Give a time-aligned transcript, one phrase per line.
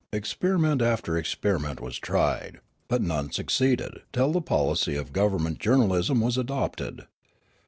[0.11, 6.21] Experi ment after experiment was tried, but none succeeded till the policy of government journalism
[6.21, 7.05] was adopted.